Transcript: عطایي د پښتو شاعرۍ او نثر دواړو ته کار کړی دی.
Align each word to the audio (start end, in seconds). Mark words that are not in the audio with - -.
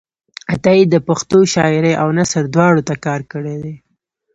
عطایي 0.53 0.83
د 0.93 0.95
پښتو 1.07 1.39
شاعرۍ 1.53 1.93
او 2.01 2.07
نثر 2.19 2.43
دواړو 2.53 2.81
ته 2.87 2.95
کار 3.05 3.21
کړی 3.31 3.55
دی. 3.63 3.75